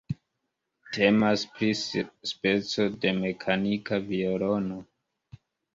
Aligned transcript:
Temas 0.95 1.43
pri 1.59 1.69
speco 1.81 2.89
de 3.05 3.15
mekanika 3.21 4.05
violono. 4.11 4.85